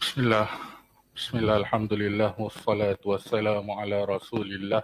Bismillah. 0.00 0.48
Bismillah, 1.12 1.60
Alhamdulillah, 1.60 2.32
wassalatu 2.40 3.12
wassalamu 3.12 3.76
ala 3.76 4.08
rasulillah 4.08 4.80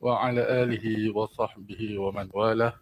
wa 0.00 0.24
ala 0.24 0.40
alihi 0.64 1.12
wa 1.12 1.28
sahbihi 1.28 2.00
wa 2.00 2.16
man 2.16 2.32
wala. 2.32 2.72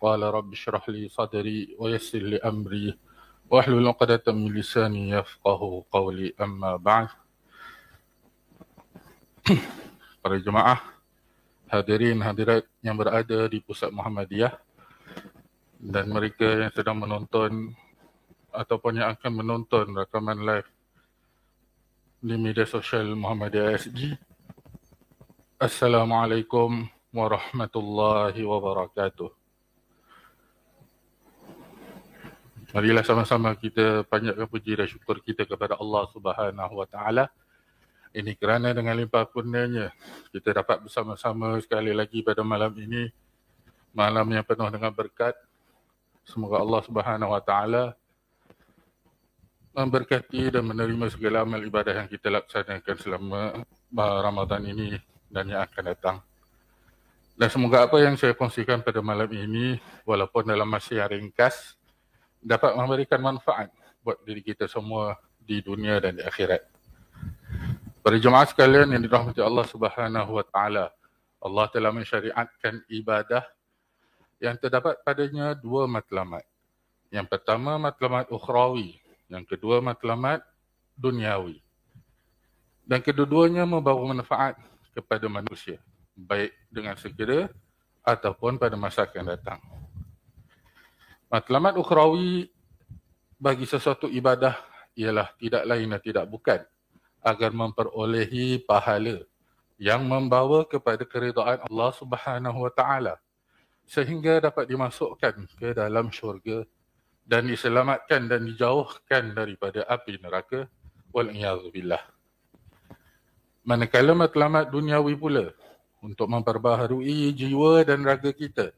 Qala 0.00 0.32
rabbi 0.32 0.56
syrah 0.56 0.80
li 0.88 1.12
sadri 1.12 1.76
wa 1.76 1.92
yassir 1.92 2.24
li 2.24 2.40
amri 2.40 2.96
wa 3.44 3.60
ahlul 3.60 3.92
uqadatan 3.92 4.40
min 4.40 4.56
lisani 4.56 5.12
yafqahu 5.12 5.84
qawli 5.92 6.32
amma 6.40 6.80
ba'd. 6.80 7.12
Para 10.24 10.40
jemaah, 10.40 10.80
hadirin 11.68 12.24
hadirat 12.24 12.64
yang 12.80 12.96
berada 12.96 13.52
di 13.52 13.60
pusat 13.60 13.92
Muhammadiyah 13.92 14.56
dan 15.76 16.08
mereka 16.08 16.48
yang 16.64 16.72
sedang 16.72 16.96
menonton 17.04 17.76
ataupun 18.54 19.02
yang 19.02 19.10
akan 19.18 19.42
menonton 19.42 19.90
rakaman 19.90 20.46
live 20.46 20.70
di 22.22 22.38
media 22.38 22.62
sosial 22.64 23.18
Muhammadiyah 23.18 23.74
SG. 23.74 24.14
Assalamualaikum 25.58 26.86
warahmatullahi 27.10 28.38
wabarakatuh. 28.46 29.30
Marilah 32.74 33.06
sama-sama 33.06 33.54
kita 33.54 34.02
panjatkan 34.06 34.46
puji 34.50 34.72
dan 34.74 34.86
syukur 34.90 35.22
kita 35.22 35.46
kepada 35.46 35.78
Allah 35.78 36.10
Subhanahu 36.10 36.74
wa 36.78 36.86
taala. 36.86 37.30
Ini 38.14 38.38
kerana 38.38 38.70
dengan 38.70 38.94
limpah 38.94 39.26
kurnianya 39.30 39.90
kita 40.30 40.54
dapat 40.54 40.86
bersama-sama 40.86 41.58
sekali 41.58 41.90
lagi 41.90 42.22
pada 42.22 42.46
malam 42.46 42.70
ini 42.78 43.10
malam 43.94 44.26
yang 44.30 44.46
penuh 44.46 44.70
dengan 44.70 44.94
berkat. 44.94 45.34
Semoga 46.26 46.62
Allah 46.62 46.80
Subhanahu 46.82 47.30
wa 47.30 47.42
taala 47.42 47.94
memberkati 49.74 50.54
dan 50.54 50.62
menerima 50.70 51.10
segala 51.10 51.42
amal 51.42 51.58
ibadah 51.58 52.06
yang 52.06 52.08
kita 52.08 52.30
laksanakan 52.30 52.96
selama 52.96 53.40
Ramadan 54.22 54.62
ini 54.70 54.94
dan 55.26 55.50
yang 55.50 55.66
akan 55.66 55.84
datang. 55.90 56.16
Dan 57.34 57.50
semoga 57.50 57.90
apa 57.90 57.98
yang 57.98 58.14
saya 58.14 58.30
kongsikan 58.38 58.86
pada 58.86 59.02
malam 59.02 59.26
ini, 59.34 59.82
walaupun 60.06 60.46
dalam 60.46 60.70
masa 60.70 61.02
yang 61.02 61.10
ringkas, 61.10 61.74
dapat 62.38 62.78
memberikan 62.78 63.18
manfaat 63.18 63.74
buat 64.06 64.22
diri 64.22 64.46
kita 64.46 64.70
semua 64.70 65.18
di 65.42 65.58
dunia 65.58 65.98
dan 65.98 66.14
di 66.14 66.22
akhirat. 66.22 66.62
Para 67.98 68.14
jemaah 68.14 68.46
sekalian 68.46 68.94
yang 68.94 69.02
dirahmati 69.02 69.42
Allah 69.42 69.66
Subhanahu 69.66 70.30
wa 70.38 70.44
taala, 70.46 70.94
Allah 71.42 71.66
telah 71.74 71.90
mensyariatkan 71.90 72.86
ibadah 72.86 73.42
yang 74.38 74.54
terdapat 74.54 75.02
padanya 75.02 75.58
dua 75.58 75.90
matlamat. 75.90 76.46
Yang 77.10 77.26
pertama 77.26 77.74
matlamat 77.80 78.30
ukhrawi 78.30 79.03
yang 79.28 79.44
kedua 79.44 79.80
matlamat 79.80 80.44
duniawi. 80.94 81.60
Dan 82.84 83.00
kedua-duanya 83.00 83.64
membawa 83.64 84.00
manfaat 84.12 84.60
kepada 84.92 85.24
manusia. 85.26 85.80
Baik 86.14 86.52
dengan 86.68 86.94
segera 87.00 87.48
ataupun 88.04 88.60
pada 88.60 88.76
masa 88.76 89.08
akan 89.08 89.34
datang. 89.34 89.60
Matlamat 91.32 91.80
ukhrawi 91.80 92.52
bagi 93.40 93.66
sesuatu 93.66 94.06
ibadah 94.06 94.54
ialah 94.94 95.32
tidak 95.40 95.64
lain 95.66 95.90
dan 95.90 96.02
tidak 96.04 96.24
bukan 96.30 96.60
agar 97.24 97.50
memperolehi 97.50 98.62
pahala 98.62 99.24
yang 99.80 100.06
membawa 100.06 100.62
kepada 100.62 101.02
keridaan 101.02 101.58
Allah 101.66 101.90
Subhanahu 101.96 102.58
wa 102.62 102.70
taala 102.70 103.18
sehingga 103.84 104.38
dapat 104.38 104.70
dimasukkan 104.70 105.34
ke 105.58 105.74
dalam 105.74 106.08
syurga 106.14 106.62
dan 107.24 107.48
diselamatkan 107.48 108.28
dan 108.28 108.44
dijauhkan 108.44 109.32
daripada 109.32 109.88
api 109.88 110.20
neraka 110.20 110.68
wal 111.10 111.32
billah. 111.72 112.04
Manakala 113.64 114.12
matlamat 114.12 114.68
duniawi 114.68 115.16
pula 115.16 115.56
untuk 116.04 116.28
memperbaharui 116.28 117.32
jiwa 117.32 117.80
dan 117.80 118.04
raga 118.04 118.28
kita 118.28 118.76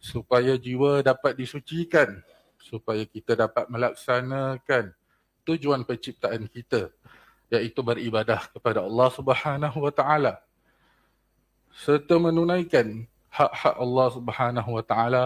supaya 0.00 0.56
jiwa 0.56 1.04
dapat 1.04 1.36
disucikan 1.36 2.24
supaya 2.56 3.04
kita 3.04 3.36
dapat 3.36 3.68
melaksanakan 3.68 4.96
tujuan 5.44 5.84
penciptaan 5.84 6.48
kita 6.48 6.88
iaitu 7.52 7.78
beribadah 7.84 8.48
kepada 8.50 8.82
Allah 8.82 9.08
Subhanahu 9.12 9.78
wa 9.84 9.92
taala 9.92 10.40
serta 11.76 12.16
menunaikan 12.16 13.04
hak-hak 13.28 13.76
Allah 13.76 14.08
Subhanahu 14.16 14.70
wa 14.80 14.84
taala 14.84 15.24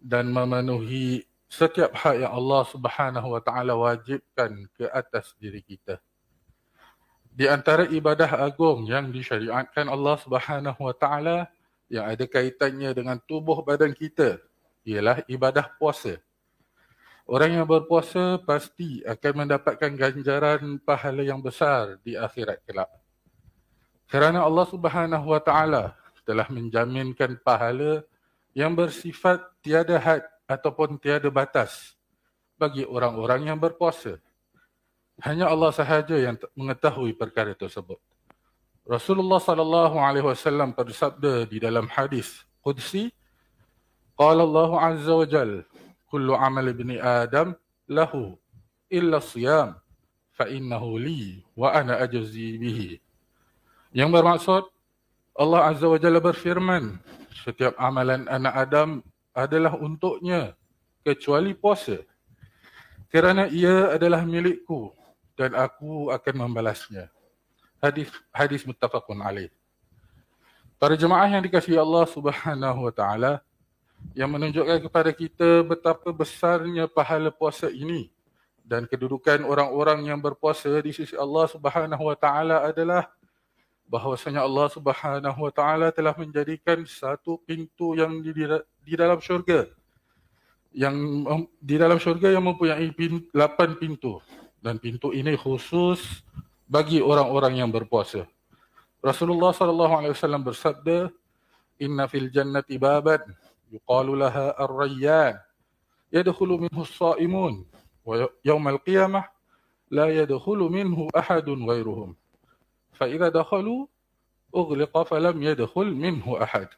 dan 0.00 0.32
memenuhi 0.32 1.28
setiap 1.50 1.90
hak 1.98 2.22
yang 2.22 2.30
Allah 2.30 2.62
Subhanahu 2.70 3.34
wa 3.34 3.42
taala 3.42 3.74
wajibkan 3.74 4.70
ke 4.78 4.86
atas 4.86 5.34
diri 5.34 5.58
kita. 5.66 5.98
Di 7.34 7.50
antara 7.50 7.90
ibadah 7.90 8.38
agung 8.38 8.86
yang 8.86 9.10
disyariatkan 9.10 9.90
Allah 9.90 10.14
Subhanahu 10.22 10.78
wa 10.78 10.94
taala 10.94 11.50
yang 11.90 12.06
ada 12.06 12.22
kaitannya 12.22 12.94
dengan 12.94 13.18
tubuh 13.26 13.66
badan 13.66 13.90
kita 13.90 14.38
ialah 14.86 15.26
ibadah 15.26 15.66
puasa. 15.74 16.22
Orang 17.26 17.50
yang 17.58 17.66
berpuasa 17.66 18.38
pasti 18.42 19.02
akan 19.02 19.46
mendapatkan 19.46 19.90
ganjaran 19.94 20.78
pahala 20.82 21.22
yang 21.26 21.42
besar 21.42 21.98
di 22.06 22.14
akhirat 22.14 22.62
kelak. 22.62 22.90
Kerana 24.06 24.46
Allah 24.46 24.66
Subhanahu 24.70 25.26
wa 25.34 25.42
taala 25.42 25.98
telah 26.22 26.46
menjaminkan 26.46 27.38
pahala 27.42 28.06
yang 28.54 28.74
bersifat 28.74 29.42
tiada 29.62 29.98
had 29.98 30.22
ataupun 30.50 30.98
tiada 30.98 31.30
batas 31.30 31.94
bagi 32.58 32.82
orang-orang 32.82 33.54
yang 33.54 33.58
berpuasa. 33.62 34.18
Hanya 35.22 35.46
Allah 35.46 35.70
sahaja 35.70 36.18
yang 36.18 36.34
mengetahui 36.58 37.14
perkara 37.14 37.54
tersebut. 37.54 38.02
Rasulullah 38.82 39.38
sallallahu 39.38 40.02
alaihi 40.02 40.26
wasallam 40.26 40.74
bersabda 40.74 41.46
di 41.46 41.62
dalam 41.62 41.86
hadis 41.86 42.42
qudsi 42.58 43.14
qala 44.18 44.42
Allah 44.42 44.70
azza 44.90 45.14
wa 45.14 45.26
jal 45.28 45.62
kullu 46.10 46.34
amal 46.34 46.66
ibni 46.66 46.98
adam 46.98 47.54
lahu 47.86 48.34
illa 48.90 49.22
siyam 49.22 49.78
fa 50.34 50.50
innahu 50.50 50.98
li 50.98 51.46
wa 51.54 51.70
ana 51.70 52.02
ajzi 52.02 52.58
bihi. 52.58 52.98
Yang 53.94 54.10
bermaksud 54.18 54.62
Allah 55.38 55.60
azza 55.70 55.86
wa 55.86 56.00
jalla 56.00 56.18
berfirman 56.18 56.98
setiap 57.44 57.76
amalan 57.78 58.26
anak 58.26 58.54
Adam 58.56 58.90
adalah 59.34 59.76
untuknya 59.78 60.54
kecuali 61.04 61.54
puasa. 61.56 62.02
Kerana 63.10 63.50
ia 63.50 63.94
adalah 63.94 64.22
milikku 64.22 64.94
dan 65.34 65.56
aku 65.58 66.14
akan 66.14 66.34
membalasnya. 66.46 67.10
Hadis 67.82 68.12
hadis 68.30 68.62
muttafaqun 68.62 69.18
alaih. 69.24 69.50
Para 70.80 70.94
jemaah 70.96 71.28
yang 71.28 71.42
dikasihi 71.44 71.76
Allah 71.76 72.06
Subhanahu 72.08 72.80
wa 72.86 72.92
taala 72.94 73.44
yang 74.16 74.30
menunjukkan 74.32 74.80
kepada 74.88 75.10
kita 75.12 75.60
betapa 75.66 76.08
besarnya 76.08 76.88
pahala 76.88 77.28
puasa 77.28 77.68
ini 77.68 78.08
dan 78.64 78.86
kedudukan 78.86 79.42
orang-orang 79.44 80.08
yang 80.08 80.22
berpuasa 80.22 80.70
di 80.80 80.94
sisi 80.94 81.18
Allah 81.18 81.50
Subhanahu 81.50 82.06
wa 82.06 82.16
taala 82.16 82.64
adalah 82.64 83.10
bahwasanya 83.90 84.46
Allah 84.46 84.70
Subhanahu 84.70 85.38
wa 85.42 85.50
taala 85.50 85.90
telah 85.90 86.14
menjadikan 86.14 86.86
satu 86.86 87.42
pintu 87.42 87.98
yang 87.98 88.22
di, 88.22 88.30
di 88.86 88.94
dalam 88.94 89.18
syurga 89.18 89.66
yang 90.70 90.94
di 91.58 91.74
dalam 91.74 91.98
syurga 91.98 92.30
yang 92.30 92.46
mempunyai 92.46 92.94
pin, 92.94 93.26
8 93.34 93.82
pintu 93.82 94.22
dan 94.62 94.78
pintu 94.78 95.10
ini 95.10 95.34
khusus 95.34 96.22
bagi 96.70 97.02
orang-orang 97.02 97.58
yang 97.58 97.70
berpuasa. 97.74 98.22
Rasulullah 99.02 99.50
sallallahu 99.50 99.94
alaihi 99.98 100.14
wasallam 100.14 100.46
bersabda, 100.46 101.10
"Inna 101.82 102.06
fil 102.06 102.30
jannati 102.30 102.78
baban 102.78 103.18
yuqalu 103.72 104.14
laha 104.14 104.54
ar-rayyan 104.54 105.34
yadkhulu 106.14 106.70
minhu 106.70 106.86
as-sa'imun 106.86 107.66
wa 108.06 108.30
yawm 108.46 108.64
al-qiyamah 108.70 109.26
la 109.90 110.06
yadkhulu 110.14 110.70
minhu 110.70 111.10
ahadun 111.10 111.66
ghairuhum." 111.66 112.14
فإذا 112.99 113.29
دخلوا 113.29 113.81
أغلق 114.55 114.93
فلم 115.03 115.35
يدخل 115.43 115.87
منه 115.93 116.25
أحد 116.43 116.69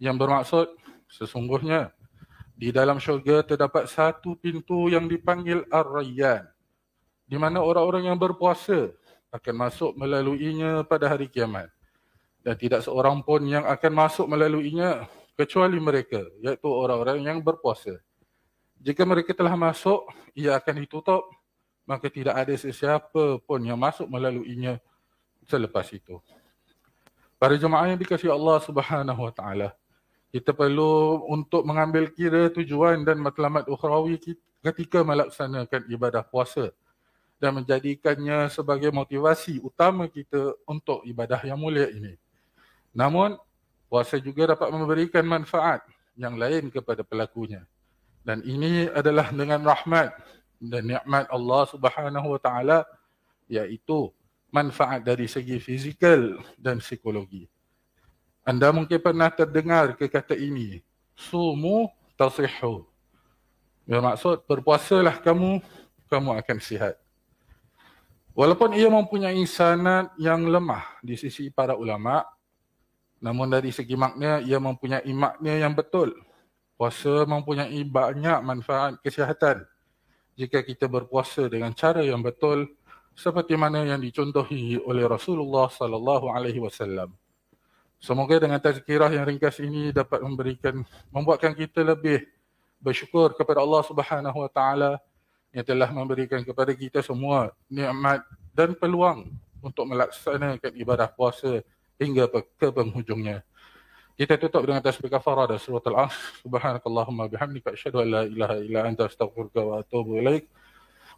yang 0.00 0.16
bermaksud 0.16 0.64
sesungguhnya 1.12 1.92
di 2.56 2.72
dalam 2.72 2.96
syurga 2.96 3.44
terdapat 3.44 3.84
satu 3.84 4.32
pintu 4.40 4.88
yang 4.88 5.04
dipanggil 5.04 5.68
Ar-Rayyan 5.68 6.48
di 7.28 7.36
mana 7.36 7.60
orang-orang 7.60 8.08
yang 8.08 8.16
berpuasa 8.16 8.96
akan 9.28 9.54
masuk 9.68 9.92
melaluinya 10.00 10.80
pada 10.88 11.12
hari 11.12 11.28
kiamat 11.28 11.68
dan 12.40 12.56
tidak 12.56 12.80
seorang 12.80 13.20
pun 13.20 13.44
yang 13.44 13.68
akan 13.68 13.92
masuk 13.92 14.24
melaluinya 14.24 15.04
kecuali 15.36 15.76
mereka 15.76 16.24
iaitu 16.40 16.68
orang-orang 16.68 17.20
yang 17.20 17.38
berpuasa 17.44 18.00
jika 18.80 19.04
mereka 19.04 19.36
telah 19.36 19.52
masuk 19.52 20.08
ia 20.32 20.56
akan 20.56 20.80
ditutup 20.80 21.28
maka 21.84 22.08
tidak 22.08 22.40
ada 22.40 22.56
sesiapa 22.56 23.44
pun 23.44 23.60
yang 23.60 23.76
masuk 23.76 24.08
melaluinya 24.08 24.80
selepas 25.45 25.87
itu. 25.93 26.21
Para 27.35 27.59
jemaah 27.59 27.91
yang 27.91 27.99
dikasihi 27.99 28.31
Allah 28.31 28.57
Subhanahu 28.63 29.21
wa 29.21 29.33
taala, 29.33 29.75
kita 30.31 30.51
perlu 30.51 31.23
untuk 31.31 31.63
mengambil 31.63 32.11
kira 32.11 32.51
tujuan 32.51 33.03
dan 33.03 33.19
matlamat 33.19 33.67
ukhrawi 33.71 34.19
ketika 34.63 35.03
melaksanakan 35.05 35.87
ibadah 35.91 36.23
puasa 36.25 36.73
dan 37.37 37.59
menjadikannya 37.59 38.47
sebagai 38.47 38.89
motivasi 38.89 39.59
utama 39.59 40.07
kita 40.07 40.55
untuk 40.63 41.03
ibadah 41.03 41.39
yang 41.43 41.59
mulia 41.59 41.91
ini. 41.91 42.15
Namun, 42.95 43.35
puasa 43.91 44.15
juga 44.17 44.55
dapat 44.55 44.71
memberikan 44.71 45.27
manfaat 45.27 45.83
yang 46.15 46.39
lain 46.39 46.71
kepada 46.71 47.03
pelakunya. 47.03 47.67
Dan 48.23 48.41
ini 48.41 48.87
adalah 48.89 49.29
dengan 49.29 49.61
rahmat 49.61 50.15
dan 50.63 50.83
nikmat 50.87 51.27
Allah 51.27 51.63
Subhanahu 51.67 52.27
Wa 52.35 52.41
Taala 52.41 52.79
iaitu 53.51 54.14
manfaat 54.55 55.03
dari 55.03 55.27
segi 55.27 55.59
fizikal 55.59 56.39
dan 56.55 56.79
psikologi. 56.79 57.43
Anda 58.47 58.71
mungkin 58.71 59.03
pernah 59.03 59.27
terdengar 59.27 59.99
ke 59.99 60.07
kata 60.07 60.31
ini, 60.39 60.79
sumu 61.11 61.91
tasihhu. 62.15 62.87
Bermaksud 63.83 64.47
berpuasalah 64.47 65.19
kamu, 65.19 65.59
kamu 66.07 66.29
akan 66.39 66.57
sihat. 66.63 66.95
Walaupun 68.31 68.75
ia 68.75 68.87
mempunyai 68.87 69.43
sanad 69.43 70.11
yang 70.15 70.47
lemah 70.47 70.83
di 71.03 71.19
sisi 71.19 71.51
para 71.51 71.75
ulama, 71.75 72.23
namun 73.19 73.47
dari 73.51 73.71
segi 73.75 73.95
makna 73.95 74.39
ia 74.39 74.59
mempunyai 74.59 75.07
makna 75.11 75.53
yang 75.55 75.75
betul. 75.75 76.15
Puasa 76.75 77.23
mempunyai 77.23 77.79
banyak 77.87 78.39
manfaat 78.43 78.99
kesihatan 78.99 79.63
jika 80.35 80.59
kita 80.59 80.91
berpuasa 80.91 81.47
dengan 81.47 81.71
cara 81.71 82.03
yang 82.03 82.19
betul 82.19 82.67
seperti 83.15 83.55
mana 83.55 83.87
yang 83.87 83.97
dicontohi 84.03 84.77
oleh 84.83 85.07
Rasulullah 85.07 85.71
sallallahu 85.71 86.27
alaihi 86.29 86.59
wasallam. 86.59 87.15
Semoga 87.97 88.37
dengan 88.37 88.59
tazkirah 88.59 89.09
yang 89.09 89.25
ringkas 89.25 89.57
ini 89.63 89.89
dapat 89.95 90.19
memberikan 90.21 90.83
membuatkan 91.09 91.55
kita 91.55 91.81
lebih 91.81 92.27
bersyukur 92.83 93.33
kepada 93.33 93.63
Allah 93.63 93.81
Subhanahu 93.87 94.37
wa 94.45 94.51
taala 94.51 94.99
yang 95.55 95.63
telah 95.63 95.89
memberikan 95.89 96.43
kepada 96.43 96.75
kita 96.75 96.99
semua 96.99 97.55
nikmat 97.71 98.21
dan 98.51 98.75
peluang 98.75 99.31
untuk 99.63 99.87
melaksanakan 99.87 100.75
ibadah 100.75 101.07
puasa 101.07 101.63
hingga 101.95 102.27
ke 102.59 102.67
penghujungnya. 102.69 103.41
Kita 104.15 104.39
tutup 104.39 104.63
dengan 104.63 104.79
tasbih 104.79 105.11
kafarah 105.11 105.43
dan 105.43 105.59
surah 105.59 105.83
Al-Asr. 105.91 106.47
Subhanakallahumma 106.47 107.27
bihamdika 107.27 107.75
asyhadu 107.75 107.99
an 107.99 108.07
la 108.07 108.21
ilaha 108.23 108.55
illa 108.63 108.79
anta 108.87 109.11
astaghfiruka 109.11 109.59
wa 109.59 109.83
atubu 109.83 110.23
ilaik. 110.23 110.47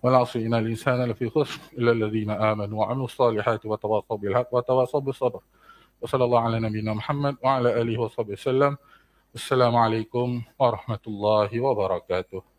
والعصر 0.03 0.39
إن 0.39 0.53
الإنسان 0.53 1.03
لفي 1.03 1.29
خسر 1.29 1.59
إلا 1.77 1.91
الذين 1.91 2.29
آمنوا 2.31 2.79
وعملوا 2.79 3.05
الصالحات 3.05 3.65
وتواصوا 3.65 4.17
بالحق 4.17 4.47
وتواصوا 4.51 4.99
بالصبر. 4.99 5.41
وصلى 6.01 6.23
الله 6.23 6.39
على 6.39 6.59
نبينا 6.59 6.93
محمد 6.93 7.35
وعلى 7.43 7.81
آله 7.81 8.01
وصحبه 8.01 8.33
وسلم. 8.33 8.77
السلام 9.35 9.75
عليكم 9.75 10.41
ورحمة 10.59 10.99
الله 11.07 11.59
وبركاته. 11.59 12.56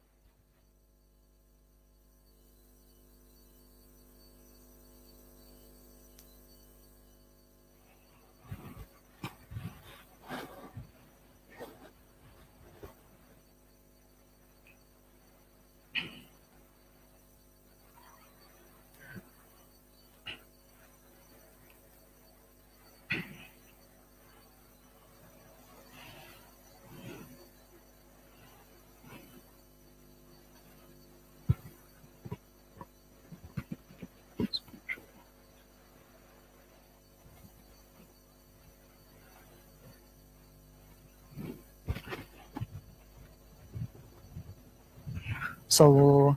So 45.69 46.37